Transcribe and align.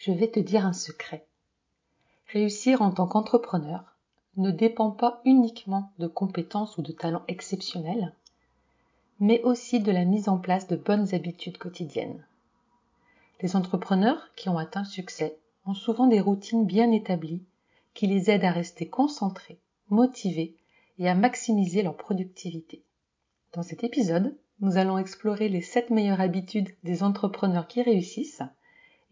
je 0.00 0.12
vais 0.12 0.28
te 0.28 0.40
dire 0.40 0.64
un 0.64 0.72
secret. 0.72 1.26
Réussir 2.28 2.80
en 2.80 2.90
tant 2.90 3.06
qu'entrepreneur 3.06 3.84
ne 4.38 4.50
dépend 4.50 4.90
pas 4.90 5.20
uniquement 5.26 5.92
de 5.98 6.06
compétences 6.06 6.78
ou 6.78 6.82
de 6.82 6.92
talents 6.92 7.24
exceptionnels, 7.28 8.14
mais 9.18 9.42
aussi 9.42 9.78
de 9.78 9.92
la 9.92 10.06
mise 10.06 10.30
en 10.30 10.38
place 10.38 10.66
de 10.68 10.76
bonnes 10.76 11.14
habitudes 11.14 11.58
quotidiennes. 11.58 12.24
Les 13.42 13.56
entrepreneurs 13.56 14.30
qui 14.36 14.48
ont 14.48 14.56
atteint 14.56 14.84
succès 14.84 15.38
ont 15.66 15.74
souvent 15.74 16.06
des 16.06 16.20
routines 16.20 16.64
bien 16.64 16.90
établies 16.92 17.44
qui 17.92 18.06
les 18.06 18.30
aident 18.30 18.44
à 18.44 18.52
rester 18.52 18.88
concentrés, 18.88 19.60
motivés 19.90 20.56
et 20.98 21.10
à 21.10 21.14
maximiser 21.14 21.82
leur 21.82 21.98
productivité. 21.98 22.82
Dans 23.52 23.62
cet 23.62 23.84
épisode, 23.84 24.34
nous 24.60 24.78
allons 24.78 24.96
explorer 24.96 25.50
les 25.50 25.60
7 25.60 25.90
meilleures 25.90 26.22
habitudes 26.22 26.70
des 26.84 27.02
entrepreneurs 27.02 27.68
qui 27.68 27.82
réussissent 27.82 28.42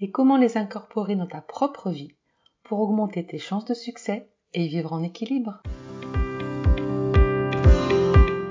et 0.00 0.10
comment 0.10 0.36
les 0.36 0.56
incorporer 0.56 1.16
dans 1.16 1.26
ta 1.26 1.40
propre 1.40 1.90
vie 1.90 2.14
pour 2.62 2.80
augmenter 2.80 3.26
tes 3.26 3.39
chances 3.39 3.64
de 3.64 3.75
succès 3.75 4.30
et 4.54 4.66
vivre 4.68 4.93
en 4.93 5.02
équilibre. 5.02 5.62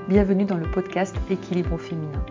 Bienvenue 0.08 0.44
dans 0.44 0.56
le 0.56 0.70
podcast 0.70 1.16
Équilibre 1.30 1.74
au 1.74 1.78
féminin. 1.78 2.24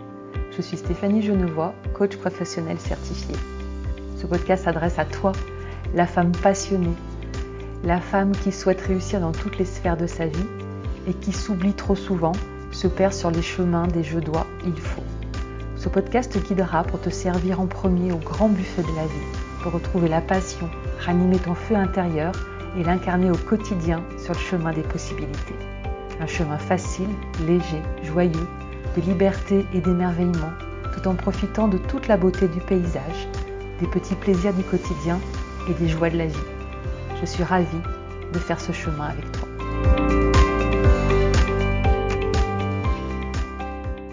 Je 0.52 0.62
suis 0.62 0.76
Stéphanie 0.76 1.22
Genevois, 1.22 1.74
coach 1.94 2.16
professionnel 2.16 2.78
certifié. 2.78 3.34
Ce 4.16 4.26
podcast 4.26 4.64
s'adresse 4.64 4.98
à 4.98 5.04
toi, 5.04 5.32
la 5.94 6.06
femme 6.06 6.32
passionnée, 6.32 6.96
la 7.84 8.00
femme 8.00 8.32
qui 8.32 8.52
souhaite 8.52 8.80
réussir 8.80 9.20
dans 9.20 9.32
toutes 9.32 9.58
les 9.58 9.64
sphères 9.64 9.96
de 9.96 10.06
sa 10.06 10.26
vie 10.26 10.46
et 11.08 11.14
qui 11.14 11.32
s'oublie 11.32 11.74
trop 11.74 11.96
souvent, 11.96 12.32
se 12.70 12.86
perd 12.86 13.12
sur 13.12 13.30
les 13.30 13.42
chemins 13.42 13.86
des 13.86 14.02
je 14.02 14.18
dois, 14.18 14.46
il 14.64 14.78
faut. 14.78 15.17
Ce 15.78 15.88
podcast 15.88 16.32
te 16.32 16.40
guidera 16.40 16.82
pour 16.82 17.00
te 17.00 17.08
servir 17.08 17.60
en 17.60 17.68
premier 17.68 18.10
au 18.10 18.16
grand 18.16 18.48
buffet 18.48 18.82
de 18.82 18.96
la 18.96 19.06
vie, 19.06 19.38
pour 19.62 19.70
retrouver 19.70 20.08
la 20.08 20.20
passion, 20.20 20.68
ranimer 20.98 21.38
ton 21.38 21.54
feu 21.54 21.76
intérieur 21.76 22.32
et 22.76 22.82
l'incarner 22.82 23.30
au 23.30 23.36
quotidien 23.36 24.02
sur 24.18 24.34
le 24.34 24.40
chemin 24.40 24.72
des 24.72 24.82
possibilités. 24.82 25.54
Un 26.20 26.26
chemin 26.26 26.58
facile, 26.58 27.08
léger, 27.46 27.80
joyeux, 28.02 28.48
de 28.96 29.02
liberté 29.02 29.64
et 29.72 29.80
d'émerveillement, 29.80 30.50
tout 30.92 31.06
en 31.06 31.14
profitant 31.14 31.68
de 31.68 31.78
toute 31.78 32.08
la 32.08 32.16
beauté 32.16 32.48
du 32.48 32.58
paysage, 32.58 33.28
des 33.78 33.86
petits 33.86 34.16
plaisirs 34.16 34.54
du 34.54 34.64
quotidien 34.64 35.20
et 35.70 35.74
des 35.74 35.86
joies 35.86 36.10
de 36.10 36.18
la 36.18 36.26
vie. 36.26 36.36
Je 37.20 37.24
suis 37.24 37.44
ravie 37.44 37.82
de 38.32 38.38
faire 38.40 38.60
ce 38.60 38.72
chemin 38.72 39.10
avec 39.10 39.30
toi. 39.30 39.48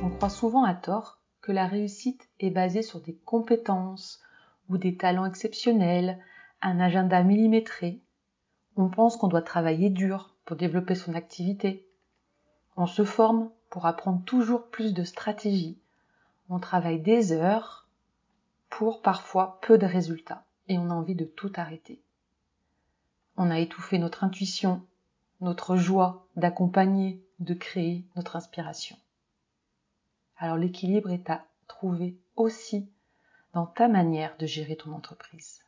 On 0.03 0.09
croit 0.09 0.29
souvent 0.29 0.63
à 0.63 0.75
tort 0.75 1.24
que 1.45 1.51
la 1.51 1.67
réussite 1.67 2.27
est 2.39 2.49
basée 2.49 2.81
sur 2.81 2.99
des 3.01 3.13
compétences 3.13 4.19
ou 4.67 4.79
des 4.79 4.97
talents 4.97 5.27
exceptionnels, 5.27 6.17
un 6.63 6.79
agenda 6.79 7.21
millimétré. 7.21 8.01
On 8.77 8.89
pense 8.89 9.15
qu'on 9.15 9.27
doit 9.27 9.43
travailler 9.43 9.91
dur 9.91 10.35
pour 10.43 10.57
développer 10.57 10.95
son 10.95 11.13
activité. 11.13 11.87
On 12.77 12.87
se 12.87 13.05
forme 13.05 13.51
pour 13.69 13.85
apprendre 13.85 14.23
toujours 14.25 14.71
plus 14.71 14.95
de 14.95 15.03
stratégies. 15.03 15.79
On 16.49 16.57
travaille 16.57 16.99
des 16.99 17.31
heures 17.31 17.87
pour 18.71 19.03
parfois 19.03 19.59
peu 19.61 19.77
de 19.77 19.85
résultats 19.85 20.45
et 20.67 20.79
on 20.79 20.89
a 20.89 20.95
envie 20.95 21.13
de 21.13 21.25
tout 21.25 21.53
arrêter. 21.57 22.01
On 23.37 23.51
a 23.51 23.59
étouffé 23.59 23.99
notre 23.99 24.23
intuition, 24.23 24.81
notre 25.41 25.75
joie 25.75 26.25
d'accompagner, 26.35 27.23
de 27.37 27.53
créer 27.53 28.03
notre 28.15 28.35
inspiration. 28.35 28.97
Alors 30.37 30.57
l'équilibre 30.57 31.11
est 31.11 31.29
à 31.29 31.45
trouver 31.67 32.17
aussi 32.35 32.89
dans 33.53 33.65
ta 33.65 33.87
manière 33.87 34.35
de 34.37 34.45
gérer 34.45 34.75
ton 34.75 34.91
entreprise. 34.91 35.61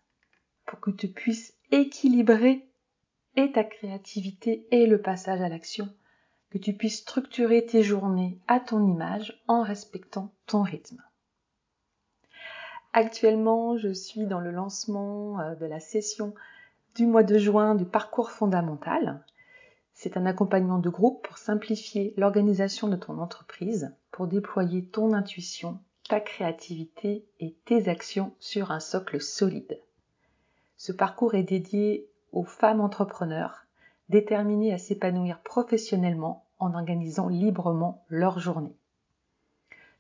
Pour 0.66 0.80
que 0.80 0.92
tu 0.92 1.08
puisses 1.08 1.54
équilibrer 1.72 2.68
et 3.36 3.52
ta 3.52 3.64
créativité 3.64 4.68
et 4.72 4.88
le 4.88 5.02
passage 5.02 5.42
à 5.42 5.50
l'action, 5.50 5.88
que 6.50 6.58
tu 6.58 6.74
puisses 6.74 7.02
structurer 7.02 7.66
tes 7.66 7.84
journées 7.84 8.40
à 8.48 8.60
ton 8.60 8.86
image 8.86 9.42
en 9.48 9.62
respectant 9.62 10.34
ton 10.46 10.64
rythme. 10.64 11.02
Actuellement, 12.94 13.78
je 13.78 13.94
suis 13.94 14.26
dans 14.26 14.40
le 14.40 14.52
lancement 14.52 15.40
euh, 15.40 15.56
de 15.56 15.66
la 15.66 15.80
session 15.80 16.34
du 16.96 17.06
mois 17.06 17.24
de 17.24 17.38
juin 17.38 17.76
du 17.76 17.86
parcours 17.86 18.32
fondamental. 18.32 19.24
C'est 20.00 20.16
un 20.16 20.28
accompagnement 20.28 20.78
de 20.78 20.92
groupe 20.92 21.26
pour 21.26 21.40
simplifier 21.40 22.14
l'organisation 22.18 22.88
de 22.88 22.96
ton 22.96 23.18
entreprise, 23.18 23.96
pour 24.12 24.28
déployer 24.28 24.86
ton 24.86 25.12
intuition, 25.12 25.80
ta 26.08 26.20
créativité 26.20 27.26
et 27.40 27.56
tes 27.66 27.90
actions 27.90 28.32
sur 28.40 28.70
un 28.70 28.80
socle 28.80 29.20
solide. 29.20 29.82
Ce 30.76 30.92
parcours 30.92 31.34
est 31.34 31.42
dédié 31.42 32.08
aux 32.32 32.44
femmes 32.44 32.80
entrepreneurs 32.80 33.66
déterminées 34.10 34.72
à 34.72 34.78
s'épanouir 34.78 35.40
professionnellement 35.40 36.46
en 36.60 36.76
organisant 36.76 37.28
librement 37.28 38.06
leur 38.08 38.38
journée. 38.38 38.78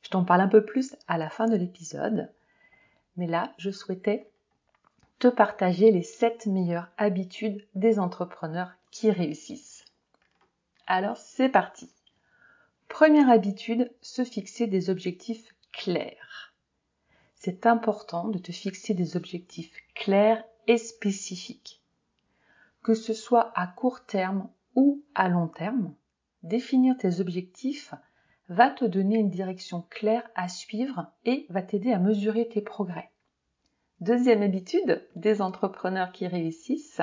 Je 0.03 0.11
t'en 0.11 0.23
parle 0.23 0.41
un 0.41 0.47
peu 0.47 0.63
plus 0.63 0.95
à 1.07 1.17
la 1.17 1.31
fin 1.31 1.47
de 1.47 1.55
l'épisode, 1.55 2.31
mais 3.15 3.25
là, 3.25 3.51
je 3.57 3.71
souhaitais 3.71 4.29
te 5.17 5.27
partager 5.27 5.89
les 5.89 6.03
7 6.03 6.45
meilleures 6.45 6.91
habitudes 6.99 7.65
des 7.73 7.97
entrepreneurs 7.97 8.69
qui 8.91 9.09
réussissent. 9.09 9.76
Alors 10.87 11.17
c'est 11.17 11.49
parti. 11.49 11.89
Première 12.87 13.29
habitude, 13.29 13.91
se 14.01 14.23
fixer 14.23 14.67
des 14.67 14.89
objectifs 14.89 15.53
clairs. 15.73 16.55
C'est 17.35 17.65
important 17.65 18.29
de 18.29 18.39
te 18.39 18.53
fixer 18.53 18.93
des 18.93 19.17
objectifs 19.17 19.75
clairs 19.95 20.45
et 20.65 20.77
spécifiques. 20.77 21.83
Que 22.83 22.93
ce 22.93 23.13
soit 23.13 23.51
à 23.59 23.67
court 23.67 24.05
terme 24.05 24.49
ou 24.75 25.03
à 25.13 25.27
long 25.27 25.49
terme, 25.49 25.93
définir 26.43 26.97
tes 26.97 27.19
objectifs 27.19 27.93
va 28.47 28.69
te 28.69 28.85
donner 28.85 29.17
une 29.17 29.29
direction 29.29 29.85
claire 29.89 30.29
à 30.35 30.47
suivre 30.47 31.11
et 31.25 31.47
va 31.49 31.61
t'aider 31.61 31.91
à 31.91 31.99
mesurer 31.99 32.47
tes 32.47 32.61
progrès. 32.61 33.11
Deuxième 33.99 34.41
habitude 34.41 35.05
des 35.17 35.41
entrepreneurs 35.41 36.13
qui 36.13 36.27
réussissent, 36.27 37.01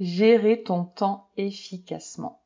gérer 0.00 0.64
ton 0.64 0.84
temps 0.84 1.30
efficacement. 1.36 2.39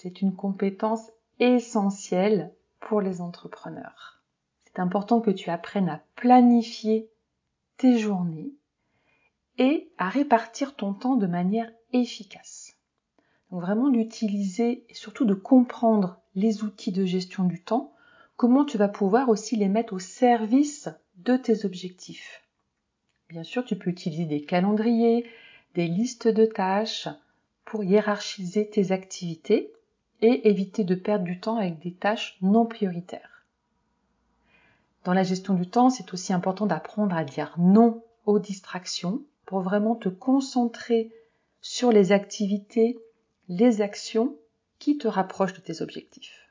C'est 0.00 0.22
une 0.22 0.36
compétence 0.36 1.10
essentielle 1.40 2.54
pour 2.78 3.00
les 3.00 3.20
entrepreneurs. 3.20 4.22
C'est 4.62 4.78
important 4.78 5.20
que 5.20 5.32
tu 5.32 5.50
apprennes 5.50 5.88
à 5.88 6.04
planifier 6.14 7.10
tes 7.78 7.98
journées 7.98 8.52
et 9.58 9.90
à 9.98 10.08
répartir 10.08 10.76
ton 10.76 10.94
temps 10.94 11.16
de 11.16 11.26
manière 11.26 11.68
efficace. 11.92 12.76
Donc 13.50 13.60
vraiment 13.60 13.88
d'utiliser 13.88 14.84
et 14.88 14.94
surtout 14.94 15.24
de 15.24 15.34
comprendre 15.34 16.20
les 16.36 16.62
outils 16.62 16.92
de 16.92 17.04
gestion 17.04 17.42
du 17.42 17.60
temps, 17.60 17.92
comment 18.36 18.64
tu 18.64 18.78
vas 18.78 18.86
pouvoir 18.86 19.28
aussi 19.28 19.56
les 19.56 19.68
mettre 19.68 19.94
au 19.94 19.98
service 19.98 20.88
de 21.16 21.36
tes 21.36 21.64
objectifs. 21.64 22.44
Bien 23.28 23.42
sûr, 23.42 23.64
tu 23.64 23.74
peux 23.74 23.90
utiliser 23.90 24.26
des 24.26 24.42
calendriers, 24.42 25.28
des 25.74 25.88
listes 25.88 26.28
de 26.28 26.46
tâches 26.46 27.08
pour 27.64 27.82
hiérarchiser 27.82 28.70
tes 28.70 28.92
activités 28.92 29.72
et 30.20 30.48
éviter 30.48 30.84
de 30.84 30.94
perdre 30.94 31.24
du 31.24 31.40
temps 31.40 31.56
avec 31.56 31.78
des 31.78 31.92
tâches 31.92 32.36
non 32.42 32.66
prioritaires. 32.66 33.46
Dans 35.04 35.14
la 35.14 35.22
gestion 35.22 35.54
du 35.54 35.68
temps, 35.68 35.90
c'est 35.90 36.12
aussi 36.12 36.32
important 36.32 36.66
d'apprendre 36.66 37.16
à 37.16 37.24
dire 37.24 37.54
non 37.58 38.02
aux 38.26 38.38
distractions 38.38 39.22
pour 39.46 39.60
vraiment 39.60 39.94
te 39.94 40.08
concentrer 40.08 41.10
sur 41.60 41.92
les 41.92 42.12
activités, 42.12 42.98
les 43.48 43.80
actions 43.80 44.36
qui 44.78 44.98
te 44.98 45.08
rapprochent 45.08 45.54
de 45.54 45.60
tes 45.60 45.80
objectifs. 45.82 46.50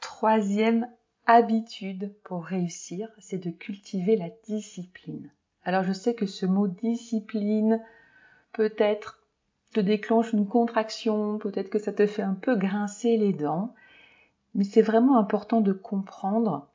Troisième 0.00 0.88
habitude 1.26 2.14
pour 2.24 2.44
réussir, 2.44 3.08
c'est 3.18 3.38
de 3.38 3.50
cultiver 3.50 4.16
la 4.16 4.30
discipline. 4.44 5.30
Alors 5.64 5.84
je 5.84 5.92
sais 5.92 6.14
que 6.14 6.26
ce 6.26 6.46
mot 6.46 6.66
discipline 6.66 7.80
peut-être 8.52 9.19
te 9.72 9.80
déclenche 9.80 10.32
une 10.32 10.46
contraction, 10.46 11.38
peut-être 11.38 11.70
que 11.70 11.78
ça 11.78 11.92
te 11.92 12.06
fait 12.06 12.22
un 12.22 12.34
peu 12.34 12.56
grincer 12.56 13.16
les 13.16 13.32
dents, 13.32 13.74
mais 14.54 14.64
c'est 14.64 14.82
vraiment 14.82 15.18
important 15.18 15.60
de 15.60 15.72
comprendre 15.72 16.68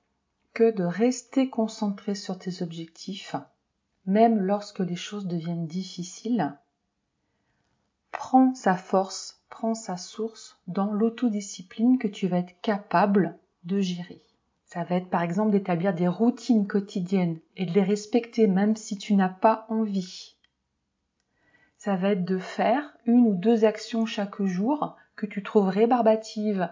que 0.53 0.71
de 0.71 0.83
rester 0.83 1.49
concentré 1.49 2.15
sur 2.15 2.39
tes 2.39 2.61
objectifs, 2.61 3.35
même 4.05 4.39
lorsque 4.39 4.79
les 4.79 4.95
choses 4.95 5.27
deviennent 5.27 5.67
difficiles, 5.67 6.55
prend 8.11 8.53
sa 8.53 8.77
force, 8.77 9.43
prend 9.49 9.73
sa 9.73 9.97
source 9.97 10.57
dans 10.67 10.93
l'autodiscipline 10.93 11.97
que 11.97 12.07
tu 12.07 12.27
vas 12.27 12.37
être 12.37 12.59
capable 12.61 13.37
de 13.65 13.81
gérer. 13.81 14.21
Ça 14.65 14.85
va 14.85 14.95
être 14.95 15.09
par 15.09 15.21
exemple 15.21 15.51
d'établir 15.51 15.93
des 15.93 16.07
routines 16.07 16.67
quotidiennes 16.67 17.39
et 17.57 17.65
de 17.65 17.73
les 17.73 17.83
respecter 17.83 18.47
même 18.47 18.77
si 18.77 18.97
tu 18.97 19.15
n'as 19.15 19.29
pas 19.29 19.65
envie. 19.69 20.34
Ça 21.85 21.95
va 21.95 22.13
être 22.13 22.25
de 22.25 22.39
faire 22.39 22.97
une 23.05 23.27
ou 23.27 23.35
deux 23.35 23.63
actions 23.63 24.07
chaque 24.07 24.41
jour 24.41 24.97
que 25.15 25.27
tu 25.27 25.43
trouves 25.43 25.67
rébarbatives, 25.67 26.67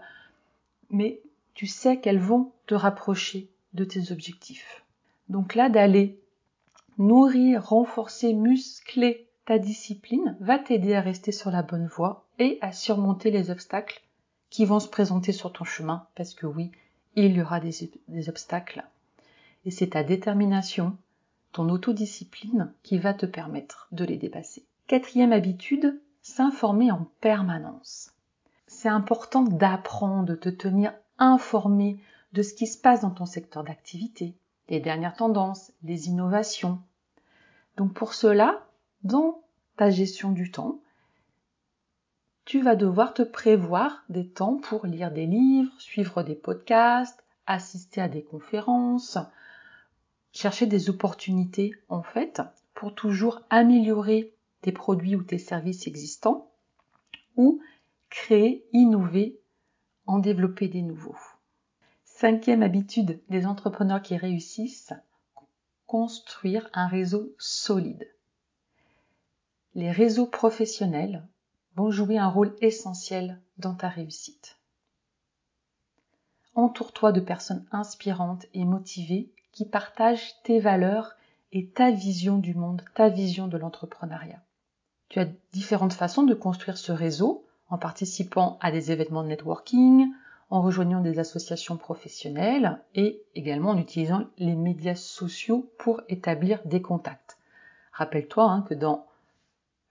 mais 0.89 1.21
tu 1.53 1.67
sais 1.67 1.99
qu'elles 1.99 2.17
vont 2.17 2.51
te 2.65 2.73
rapprocher 2.73 3.47
de 3.75 3.83
tes 3.85 4.11
objectifs. 4.11 4.83
Donc 5.29 5.53
là, 5.53 5.69
d'aller 5.69 6.19
nourrir, 6.97 7.63
renforcer, 7.63 8.33
muscler 8.33 9.27
ta 9.45 9.59
discipline 9.59 10.35
va 10.39 10.57
t'aider 10.57 10.95
à 10.95 11.01
rester 11.01 11.31
sur 11.31 11.51
la 11.51 11.61
bonne 11.61 11.85
voie 11.85 12.25
et 12.39 12.57
à 12.61 12.71
surmonter 12.71 13.29
les 13.29 13.51
obstacles 13.51 14.01
qui 14.49 14.65
vont 14.65 14.79
se 14.79 14.89
présenter 14.89 15.31
sur 15.31 15.53
ton 15.53 15.63
chemin, 15.63 16.07
parce 16.15 16.33
que 16.33 16.47
oui, 16.47 16.71
il 17.15 17.37
y 17.37 17.41
aura 17.43 17.59
des, 17.59 17.91
des 18.07 18.29
obstacles. 18.29 18.83
Et 19.63 19.69
c'est 19.69 19.91
ta 19.91 20.03
détermination, 20.03 20.97
ton 21.51 21.69
autodiscipline 21.69 22.73
qui 22.81 22.97
va 22.97 23.13
te 23.13 23.27
permettre 23.27 23.87
de 23.91 24.05
les 24.05 24.17
dépasser. 24.17 24.65
Quatrième 24.93 25.33
habitude, 25.33 25.99
s'informer 26.21 26.91
en 26.91 27.07
permanence. 27.19 28.11
C'est 28.67 28.89
important 28.89 29.41
d'apprendre, 29.41 30.27
de 30.27 30.35
te 30.35 30.49
tenir 30.49 30.93
informé 31.17 31.97
de 32.33 32.43
ce 32.43 32.53
qui 32.53 32.67
se 32.67 32.77
passe 32.77 33.01
dans 33.01 33.09
ton 33.09 33.25
secteur 33.25 33.63
d'activité, 33.63 34.37
les 34.69 34.79
dernières 34.79 35.15
tendances, 35.15 35.71
les 35.81 36.09
innovations. 36.09 36.79
Donc 37.75 37.95
pour 37.95 38.13
cela, 38.13 38.67
dans 39.03 39.41
ta 39.77 39.89
gestion 39.89 40.31
du 40.31 40.51
temps, 40.51 40.79
tu 42.45 42.61
vas 42.61 42.75
devoir 42.75 43.15
te 43.15 43.23
prévoir 43.23 44.03
des 44.09 44.29
temps 44.29 44.57
pour 44.57 44.85
lire 44.85 45.11
des 45.11 45.25
livres, 45.25 45.73
suivre 45.79 46.21
des 46.21 46.35
podcasts, 46.35 47.23
assister 47.47 47.99
à 47.99 48.07
des 48.07 48.23
conférences, 48.23 49.17
chercher 50.33 50.67
des 50.67 50.91
opportunités 50.91 51.73
en 51.89 52.03
fait 52.03 52.43
pour 52.75 52.93
toujours 52.93 53.41
améliorer 53.49 54.35
tes 54.63 54.71
produits 54.71 55.15
ou 55.15 55.23
tes 55.23 55.37
services 55.37 55.85
existants 55.87 56.51
ou 57.35 57.61
créer, 58.09 58.65
innover, 58.73 59.39
en 60.05 60.19
développer 60.19 60.67
des 60.67 60.81
nouveaux. 60.81 61.17
Cinquième 62.05 62.63
habitude 62.63 63.21
des 63.29 63.45
entrepreneurs 63.45 64.01
qui 64.01 64.17
réussissent, 64.17 64.93
construire 65.85 66.69
un 66.73 66.87
réseau 66.87 67.33
solide. 67.37 68.09
Les 69.75 69.91
réseaux 69.91 70.27
professionnels 70.27 71.27
vont 71.75 71.91
jouer 71.91 72.17
un 72.17 72.29
rôle 72.29 72.55
essentiel 72.61 73.41
dans 73.57 73.75
ta 73.75 73.89
réussite. 73.89 74.57
Entoure-toi 76.55 77.11
de 77.11 77.19
personnes 77.19 77.65
inspirantes 77.71 78.45
et 78.53 78.63
motivées 78.63 79.31
qui 79.51 79.65
partagent 79.65 80.41
tes 80.43 80.59
valeurs 80.59 81.15
et 81.51 81.67
ta 81.67 81.91
vision 81.91 82.37
du 82.37 82.53
monde, 82.53 82.83
ta 82.93 83.09
vision 83.09 83.47
de 83.47 83.57
l'entrepreneuriat. 83.57 84.41
Tu 85.13 85.19
as 85.19 85.27
différentes 85.51 85.93
façons 85.93 86.23
de 86.23 86.33
construire 86.33 86.75
ce 86.75 86.91
réseau 86.91 87.45
en 87.69 87.77
participant 87.77 88.57
à 88.61 88.71
des 88.71 88.91
événements 88.91 89.21
de 89.21 89.27
networking, 89.27 90.07
en 90.49 90.63
rejoignant 90.63 91.01
des 91.01 91.19
associations 91.19 91.77
professionnelles 91.77 92.81
et 92.95 93.21
également 93.35 93.69
en 93.69 93.77
utilisant 93.77 94.25
les 94.39 94.55
médias 94.55 94.95
sociaux 94.95 95.69
pour 95.77 96.01
établir 96.09 96.61
des 96.65 96.81
contacts. 96.81 97.37
Rappelle-toi 97.91 98.43
hein, 98.43 98.65
que 98.67 98.73
dans 98.73 99.05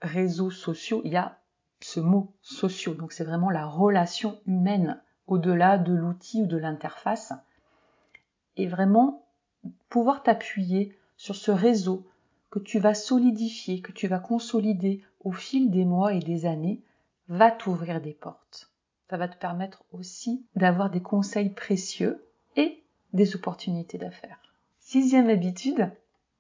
réseaux 0.01 0.51
sociaux, 0.51 1.03
il 1.05 1.13
y 1.13 1.17
a 1.17 1.39
ce 1.79 2.01
mot 2.01 2.33
sociaux, 2.43 2.95
donc 2.95 3.13
c'est 3.13 3.23
vraiment 3.23 3.51
la 3.51 3.67
relation 3.67 4.41
humaine 4.49 5.01
au-delà 5.29 5.79
de 5.79 5.93
l'outil 5.93 6.43
ou 6.43 6.47
de 6.47 6.57
l'interface. 6.57 7.33
Et 8.57 8.67
vraiment 8.67 9.25
pouvoir 9.89 10.25
t'appuyer 10.25 10.99
sur 11.17 11.37
ce 11.37 11.53
réseau 11.53 12.05
que 12.53 12.59
tu 12.59 12.81
vas 12.81 12.95
solidifier, 12.95 13.81
que 13.81 13.93
tu 13.93 14.09
vas 14.09 14.19
consolider 14.19 15.03
au 15.25 15.33
fil 15.33 15.71
des 15.71 15.85
mois 15.85 16.15
et 16.15 16.21
des 16.21 16.47
années, 16.47 16.83
va 17.29 17.51
t'ouvrir 17.51 18.01
des 18.01 18.13
portes. 18.13 18.71
Ça 19.09 19.17
va 19.17 19.29
te 19.29 19.37
permettre 19.37 19.85
aussi 19.93 20.47
d'avoir 20.57 20.91
des 20.91 21.03
conseils 21.03 21.51
précieux 21.51 22.25
et 22.57 22.83
des 23.13 23.35
opportunités 23.37 23.99
d'affaires. 23.99 24.41
Sixième 24.81 25.29
habitude, 25.29 25.91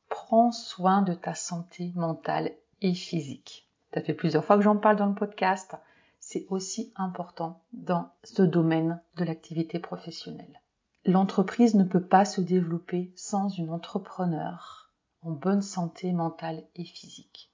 prends 0.08 0.52
soin 0.52 1.02
de 1.02 1.14
ta 1.14 1.34
santé 1.34 1.93
mentale 1.94 2.52
et 2.81 2.94
physique. 2.94 3.69
Ça 3.94 4.00
fait 4.00 4.14
plusieurs 4.14 4.44
fois 4.44 4.56
que 4.56 4.62
j'en 4.62 4.76
parle 4.76 4.96
dans 4.96 5.06
le 5.06 5.14
podcast. 5.14 5.76
C'est 6.19 6.46
aussi 6.50 6.93
important 6.96 7.61
dans 7.73 8.11
ce 8.25 8.43
domaine 8.43 9.00
de 9.17 9.25
l'activité 9.25 9.79
professionnelle. 9.79 10.61
L'entreprise 11.05 11.75
ne 11.75 11.84
peut 11.84 12.02
pas 12.02 12.25
se 12.25 12.40
développer 12.40 13.12
sans 13.17 13.49
une 13.49 13.70
entrepreneur 13.70 14.90
en 15.23 15.31
bonne 15.31 15.62
santé 15.62 16.12
mentale 16.12 16.62
et 16.75 16.84
physique. 16.84 17.51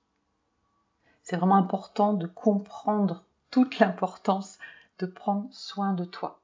C'est 1.29 1.37
vraiment 1.37 1.57
important 1.57 2.15
de 2.15 2.27
comprendre 2.27 3.23
toute 3.51 3.81
l'importance 3.81 4.59
de 4.99 5.05
prendre 5.05 5.47
soin 5.53 5.93
de 5.93 6.07
toi, 6.07 6.41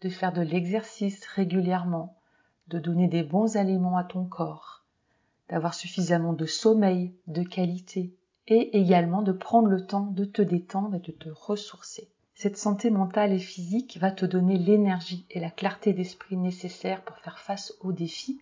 de 0.00 0.08
faire 0.08 0.32
de 0.32 0.40
l'exercice 0.40 1.26
régulièrement, 1.26 2.16
de 2.68 2.78
donner 2.78 3.06
des 3.06 3.22
bons 3.22 3.58
aliments 3.58 3.98
à 3.98 4.04
ton 4.04 4.24
corps, 4.24 4.82
d'avoir 5.50 5.74
suffisamment 5.74 6.32
de 6.32 6.46
sommeil 6.46 7.12
de 7.26 7.42
qualité 7.42 8.16
et 8.46 8.78
également 8.78 9.20
de 9.20 9.32
prendre 9.32 9.68
le 9.68 9.86
temps 9.86 10.06
de 10.06 10.24
te 10.24 10.40
détendre 10.40 10.94
et 10.94 11.00
de 11.00 11.12
te 11.12 11.28
ressourcer. 11.28 12.08
Cette 12.34 12.56
santé 12.56 12.88
mentale 12.88 13.34
et 13.34 13.38
physique 13.38 13.98
va 14.00 14.10
te 14.10 14.24
donner 14.24 14.56
l'énergie 14.56 15.26
et 15.28 15.38
la 15.38 15.50
clarté 15.50 15.92
d'esprit 15.92 16.38
nécessaires 16.38 17.02
pour 17.02 17.18
faire 17.18 17.38
face 17.38 17.74
aux 17.82 17.92
défis 17.92 18.40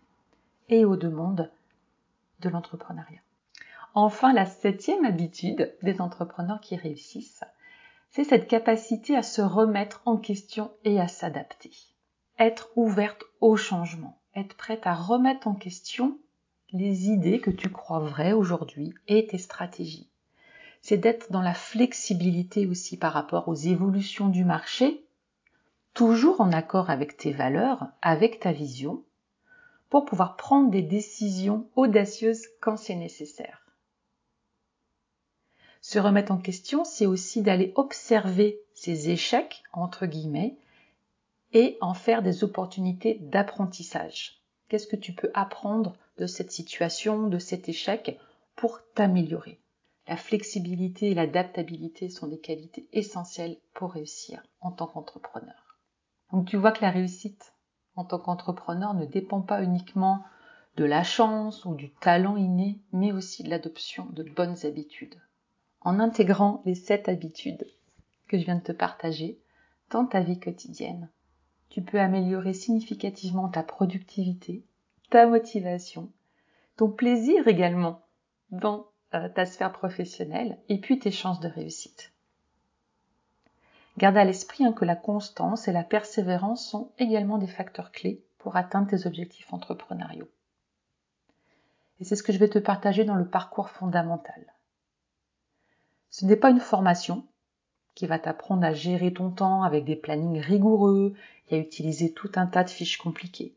et 0.69 0.85
aux 0.85 0.97
demandes 0.97 1.51
de 2.39 2.49
l'entrepreneuriat. 2.49 3.19
Enfin, 3.95 4.33
la 4.33 4.47
septième 4.47 5.05
habitude 5.05 5.75
des 5.83 6.01
entrepreneurs 6.01 6.61
qui 6.61 6.77
réussissent, 6.77 7.43
c'est 8.11 8.25
cette 8.25 8.47
capacité 8.47 9.17
à 9.17 9.23
se 9.23 9.43
remettre 9.43 10.03
en 10.05 10.17
question 10.17 10.71
et 10.85 11.01
à 11.01 11.09
s'adapter. 11.09 11.73
Être 12.39 12.71
ouverte 12.77 13.25
au 13.41 13.57
changement, 13.57 14.21
être 14.37 14.57
prête 14.57 14.87
à 14.87 14.95
remettre 14.95 15.49
en 15.49 15.55
question 15.55 16.19
les 16.73 17.09
idées 17.09 17.41
que 17.41 17.51
tu 17.51 17.69
crois 17.69 17.99
vraies 17.99 18.33
aujourd'hui 18.33 18.95
et 19.09 19.27
tes 19.27 19.39
stratégies. 19.39 20.09
C'est 20.83 20.97
d'être 20.97 21.33
dans 21.33 21.43
la 21.43 21.55
flexibilité 21.55 22.67
aussi 22.67 22.97
par 22.97 23.13
rapport 23.13 23.49
aux 23.49 23.55
évolutions 23.55 24.29
du 24.29 24.45
marché, 24.45 25.05
toujours 25.95 26.41
en 26.41 26.53
accord 26.53 26.91
avec 26.91 27.17
tes 27.17 27.33
valeurs, 27.33 27.89
avec 28.03 28.39
ta 28.39 28.53
vision, 28.53 29.03
pour 29.89 30.05
pouvoir 30.05 30.37
prendre 30.37 30.71
des 30.71 30.83
décisions 30.83 31.69
audacieuses 31.75 32.47
quand 32.61 32.77
c'est 32.77 32.95
nécessaire. 32.95 33.67
Se 35.81 35.99
remettre 35.99 36.31
en 36.31 36.37
question, 36.37 36.85
c'est 36.85 37.07
aussi 37.07 37.41
d'aller 37.41 37.73
observer 37.75 38.61
ces 38.75 39.09
échecs, 39.09 39.63
entre 39.73 40.05
guillemets, 40.05 40.59
et 41.53 41.79
en 41.81 41.95
faire 41.95 42.23
des 42.23 42.45
opportunités 42.45 43.15
d'apprentissage. 43.21 44.43
Qu'est-ce 44.69 44.87
que 44.87 44.97
tu 44.97 45.15
peux 45.15 45.31
apprendre 45.35 45.97
de 46.19 46.27
cette 46.27 46.53
situation, 46.53 47.29
de 47.29 47.39
cet 47.39 47.69
échec, 47.69 48.19
pour 48.57 48.81
t'améliorer? 48.95 49.59
La 50.07 50.17
flexibilité 50.17 51.11
et 51.11 51.15
l'adaptabilité 51.15 52.09
sont 52.09 52.27
des 52.27 52.41
qualités 52.41 52.89
essentielles 52.93 53.57
pour 53.75 53.93
réussir 53.93 54.43
en 54.61 54.73
tant 54.73 54.87
qu'entrepreneur. 54.87 55.79
Donc 56.31 56.47
tu 56.47 56.57
vois 56.57 56.73
que 56.73 56.83
la 56.83 56.91
réussite 56.91 57.55
en 57.97 58.05
tant 58.05 58.19
qu'entrepreneur 58.19 58.95
ne 58.95 59.07
dépend 59.07 59.41
pas 59.41 59.63
uniquement 59.63 60.25
de 60.77 60.85
la 60.85 61.05
chance 61.05 61.65
ou 61.65 61.75
du 61.75 61.91
talent 61.91 62.37
inné, 62.37 62.81
mais 62.93 63.13
aussi 63.13 63.43
de 63.43 63.51
l'adoption 63.51 64.07
de 64.13 64.23
bonnes 64.23 64.65
habitudes 64.65 65.21
en 65.83 65.99
intégrant 65.99 66.63
les 66.65 66.75
sept 66.75 67.09
habitudes 67.09 67.67
que 68.29 68.39
je 68.39 68.45
viens 68.45 68.57
de 68.57 68.63
te 68.63 68.73
partager 68.73 69.39
dans 69.91 70.07
ta 70.07 70.21
vie 70.21 70.39
quotidienne. 70.39 71.09
Tu 71.69 71.83
peux 71.83 72.01
améliorer 72.01 72.53
significativement 72.53 73.49
ta 73.49 73.63
productivité, 73.63 74.65
ta 75.11 75.27
motivation, 75.27 76.11
ton 76.77 76.91
plaisir 76.91 77.49
également 77.49 78.03
dans 78.51 78.87
euh, 79.15 79.29
ta 79.29 79.47
sphère 79.47 79.73
professionnelle 79.73 80.59
et 80.69 80.79
puis 80.79 80.99
tes 80.99 81.11
chances 81.11 81.41
de 81.41 81.49
réussite. 81.49 82.13
Garde 83.99 84.17
à 84.17 84.25
l'esprit 84.25 84.65
hein, 84.65 84.73
que 84.73 84.85
la 84.85 84.97
constance 84.97 85.69
et 85.69 85.73
la 85.73 85.85
persévérance 85.85 86.69
sont 86.69 86.93
également 86.99 87.39
des 87.39 87.47
facteurs 87.47 87.93
clés 87.93 88.25
pour 88.39 88.57
atteindre 88.57 88.89
tes 88.89 89.07
objectifs 89.07 89.53
entrepreneuriaux. 89.53 90.29
Et 92.01 92.05
c'est 92.05 92.17
ce 92.17 92.23
que 92.23 92.33
je 92.33 92.39
vais 92.39 92.49
te 92.49 92.59
partager 92.59 93.05
dans 93.05 93.17
le 93.17 93.29
parcours 93.29 93.69
fondamental. 93.69 94.55
Ce 96.11 96.25
n'est 96.25 96.37
pas 96.37 96.51
une 96.51 96.61
formation 96.61 97.25
qui 97.95 98.07
va 98.07 98.19
t'apprendre 98.19 98.65
à 98.65 98.73
gérer 98.73 99.13
ton 99.13 99.31
temps 99.31 99.63
avec 99.63 99.85
des 99.85 99.97
plannings 99.97 100.41
rigoureux 100.41 101.15
et 101.49 101.57
à 101.57 101.59
utiliser 101.59 102.13
tout 102.13 102.31
un 102.35 102.47
tas 102.47 102.65
de 102.65 102.71
fiches 102.71 102.99
compliquées. 102.99 103.55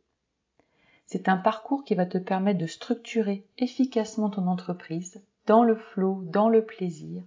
C'est 1.06 1.30
un 1.30 1.38
parcours 1.38 1.84
qui 1.84 1.96
va 1.96 2.06
te 2.06 2.18
permettre 2.18 2.60
de 2.60 2.68
structurer 2.68 3.46
efficacement 3.58 4.30
ton 4.30 4.48
entreprise 4.48 5.22
dans 5.46 5.64
le 5.64 5.76
flot, 5.76 6.24
dans 6.26 6.50
le 6.50 6.66
plaisir, 6.66 7.24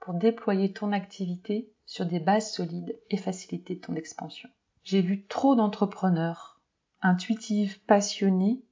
pour 0.00 0.14
déployer 0.14 0.72
ton 0.72 0.92
activité 0.92 1.70
sur 1.84 2.06
des 2.06 2.20
bases 2.20 2.52
solides 2.52 2.98
et 3.10 3.16
faciliter 3.16 3.78
ton 3.78 3.94
expansion. 3.94 4.48
J'ai 4.84 5.02
vu 5.02 5.24
trop 5.26 5.56
d'entrepreneurs 5.56 6.60
intuitifs, 7.02 7.80
passionnés, 7.86 8.62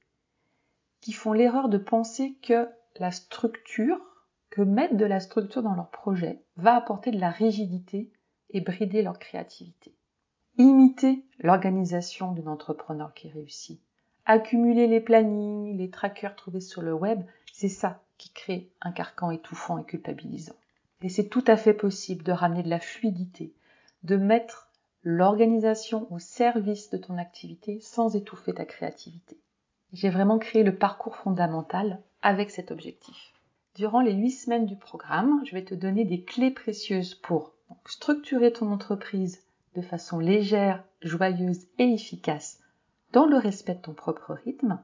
qui 1.01 1.11
font 1.11 1.33
l'erreur 1.33 1.69
de 1.69 1.77
penser 1.77 2.37
que 2.41 2.67
la 2.97 3.11
structure 3.11 3.99
que 4.55 4.61
mettre 4.61 4.95
de 4.95 5.03
la 5.03 5.19
structure 5.19 5.63
dans 5.63 5.75
leur 5.75 5.89
projet 5.89 6.41
va 6.55 6.75
apporter 6.75 7.11
de 7.11 7.19
la 7.19 7.29
rigidité 7.29 8.09
et 8.51 8.61
brider 8.61 9.01
leur 9.01 9.19
créativité. 9.19 9.93
Imiter 10.57 11.25
l'organisation 11.39 12.31
d'un 12.31 12.47
entrepreneur 12.47 13.13
qui 13.13 13.27
réussit 13.27 13.81
accumuler 14.25 14.87
les 14.87 15.01
plannings, 15.01 15.77
les 15.77 15.89
trackers 15.89 16.37
trouvés 16.37 16.61
sur 16.61 16.81
le 16.81 16.93
web, 16.93 17.21
c'est 17.51 17.67
ça 17.67 18.01
qui 18.17 18.31
crée 18.31 18.71
un 18.79 18.93
carcan 18.93 19.29
étouffant 19.29 19.77
et 19.77 19.83
culpabilisant. 19.83 20.55
Et 21.01 21.09
c'est 21.09 21.27
tout 21.27 21.43
à 21.47 21.57
fait 21.57 21.73
possible 21.73 22.23
de 22.23 22.31
ramener 22.31 22.63
de 22.63 22.69
la 22.69 22.79
fluidité, 22.79 23.53
de 24.03 24.15
mettre 24.15 24.69
l'organisation 25.03 26.07
au 26.13 26.19
service 26.19 26.89
de 26.91 26.97
ton 26.97 27.17
activité 27.17 27.81
sans 27.81 28.15
étouffer 28.15 28.53
ta 28.53 28.63
créativité. 28.63 29.37
J'ai 29.91 30.09
vraiment 30.09 30.39
créé 30.39 30.63
le 30.63 30.77
parcours 30.77 31.17
fondamental 31.17 32.01
avec 32.21 32.51
cet 32.51 32.71
objectif. 32.71 33.34
Durant 33.75 33.99
les 33.99 34.13
huit 34.13 34.31
semaines 34.31 34.65
du 34.65 34.77
programme, 34.77 35.41
je 35.45 35.51
vais 35.51 35.65
te 35.65 35.75
donner 35.75 36.05
des 36.05 36.23
clés 36.23 36.51
précieuses 36.51 37.13
pour 37.13 37.51
structurer 37.85 38.53
ton 38.53 38.71
entreprise 38.71 39.43
de 39.75 39.81
façon 39.81 40.17
légère, 40.17 40.81
joyeuse 41.01 41.67
et 41.77 41.91
efficace 41.91 42.61
dans 43.11 43.25
le 43.25 43.35
respect 43.35 43.75
de 43.75 43.81
ton 43.81 43.93
propre 43.93 44.33
rythme, 44.45 44.79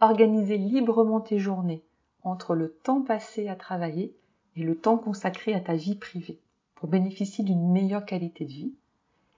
organiser 0.00 0.56
librement 0.56 1.20
tes 1.20 1.38
journées 1.38 1.84
entre 2.22 2.54
le 2.54 2.72
temps 2.72 3.02
passé 3.02 3.48
à 3.48 3.54
travailler 3.54 4.16
et 4.56 4.62
le 4.62 4.78
temps 4.78 4.96
consacré 4.96 5.52
à 5.52 5.60
ta 5.60 5.74
vie 5.74 5.94
privée 5.94 6.40
pour 6.76 6.88
bénéficier 6.88 7.44
d'une 7.44 7.70
meilleure 7.70 8.06
qualité 8.06 8.46
de 8.46 8.50
vie 8.50 8.74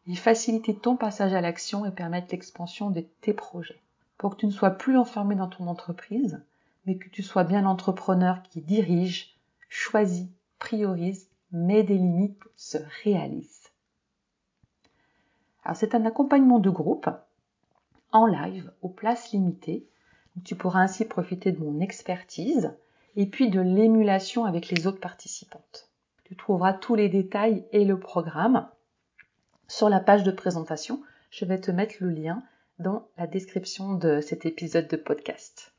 et 0.07 0.14
faciliter 0.14 0.76
ton 0.76 0.95
passage 0.95 1.35
à 1.35 1.40
l'action 1.40 1.85
et 1.85 1.90
permettre 1.90 2.28
l'expansion 2.31 2.90
de 2.90 3.00
tes 3.23 3.33
projets. 3.33 3.83
Pour 4.19 4.37
que 4.37 4.40
tu 4.40 4.47
ne 4.47 4.52
sois 4.52 4.71
plus 4.71 4.97
enfermé 4.97 5.35
dans 5.35 5.49
ton 5.49 5.66
entreprise, 5.66 6.40
mais 6.87 6.97
que 6.97 7.09
tu 7.09 7.23
sois 7.23 7.45
bien 7.45 7.62
l'entrepreneur 7.62 8.43
qui 8.43 8.61
dirige, 8.61 9.39
choisit, 9.69 10.31
priorise, 10.59 11.29
mais 11.51 11.83
des 11.83 11.97
limites 11.97 12.43
se 12.57 12.79
réalisent. 13.05 13.71
Alors 15.65 15.77
c'est 15.77 15.95
un 15.95 16.05
accompagnement 16.07 16.59
de 16.59 16.71
groupe 16.71 17.09
en 18.11 18.27
live 18.27 18.73
aux 18.83 18.89
places 18.89 19.33
limitées. 19.33 19.87
Tu 20.45 20.57
pourras 20.57 20.81
ainsi 20.81 21.05
profiter 21.05 21.53
de 21.53 21.62
mon 21.62 21.81
expertise 21.81 22.73
et 23.17 23.27
puis 23.27 23.51
de 23.51 23.61
l'émulation 23.61 24.45
avec 24.45 24.71
les 24.71 24.87
autres 24.87 25.01
participantes. 25.01 25.89
Tu 26.25 26.37
trouveras 26.37 26.73
tous 26.73 26.95
les 26.95 27.09
détails 27.09 27.65
et 27.73 27.85
le 27.85 27.99
programme 27.99 28.69
sur 29.69 29.89
la 29.89 30.01
page 30.01 30.25
de 30.25 30.31
présentation. 30.31 31.03
Je 31.31 31.45
vais 31.45 31.61
te 31.61 31.71
mettre 31.71 31.97
le 32.01 32.11
lien 32.11 32.43
dans 32.79 33.07
la 33.19 33.27
description 33.27 33.95
de 33.95 34.21
cet 34.21 34.47
épisode 34.47 34.89
de 34.89 34.97
podcast. 34.97 35.72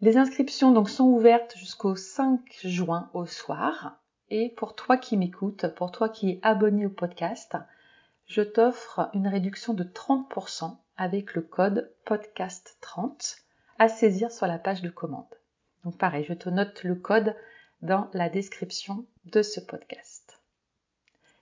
Les 0.00 0.16
inscriptions 0.16 0.84
sont 0.84 1.06
ouvertes 1.06 1.56
jusqu'au 1.56 1.96
5 1.96 2.40
juin 2.62 3.10
au 3.14 3.26
soir. 3.26 3.98
Et 4.30 4.50
pour 4.50 4.76
toi 4.76 4.96
qui 4.96 5.16
m'écoutes, 5.16 5.74
pour 5.74 5.90
toi 5.90 6.08
qui 6.08 6.30
es 6.30 6.40
abonné 6.42 6.86
au 6.86 6.90
podcast, 6.90 7.56
je 8.26 8.42
t'offre 8.42 9.10
une 9.12 9.26
réduction 9.26 9.74
de 9.74 9.82
30% 9.82 10.76
avec 10.96 11.34
le 11.34 11.42
code 11.42 11.92
podcast30 12.06 13.40
à 13.80 13.88
saisir 13.88 14.30
sur 14.30 14.46
la 14.46 14.58
page 14.58 14.82
de 14.82 14.90
commande. 14.90 15.34
Donc 15.84 15.98
pareil, 15.98 16.24
je 16.28 16.34
te 16.34 16.48
note 16.48 16.84
le 16.84 16.94
code 16.94 17.34
dans 17.82 18.08
la 18.12 18.28
description 18.28 19.04
de 19.24 19.42
ce 19.42 19.58
podcast. 19.58 20.40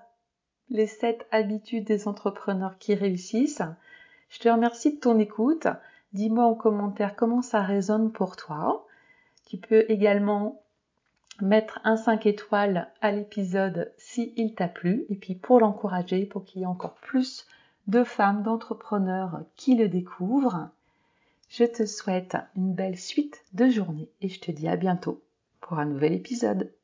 les 0.69 0.87
sept 0.87 1.27
habitudes 1.31 1.85
des 1.85 2.07
entrepreneurs 2.07 2.79
qui 2.79 2.95
réussissent. 2.95 3.61
Je 4.29 4.39
te 4.39 4.49
remercie 4.49 4.95
de 4.95 4.99
ton 4.99 5.19
écoute. 5.19 5.67
Dis-moi 6.13 6.45
en 6.45 6.55
commentaire 6.55 7.15
comment 7.15 7.41
ça 7.41 7.61
résonne 7.61 8.11
pour 8.11 8.37
toi. 8.37 8.87
Tu 9.51 9.57
peux 9.57 9.83
également 9.89 10.63
mettre 11.41 11.81
un 11.83 11.97
5 11.97 12.25
étoiles 12.25 12.87
à 13.01 13.11
l'épisode 13.11 13.91
si 13.97 14.31
il 14.37 14.55
t'a 14.55 14.69
plu 14.69 15.03
et 15.09 15.15
puis 15.15 15.35
pour 15.35 15.59
l'encourager, 15.59 16.25
pour 16.25 16.45
qu'il 16.45 16.61
y 16.61 16.63
ait 16.63 16.67
encore 16.67 16.95
plus 16.95 17.45
de 17.87 18.05
femmes, 18.05 18.43
d'entrepreneurs 18.43 19.41
qui 19.57 19.75
le 19.75 19.89
découvrent. 19.89 20.69
Je 21.49 21.65
te 21.65 21.85
souhaite 21.85 22.37
une 22.55 22.73
belle 22.73 22.97
suite 22.97 23.43
de 23.51 23.67
journée 23.67 24.07
et 24.21 24.29
je 24.29 24.39
te 24.39 24.51
dis 24.51 24.69
à 24.69 24.77
bientôt 24.77 25.21
pour 25.59 25.79
un 25.79 25.85
nouvel 25.85 26.13
épisode. 26.13 26.71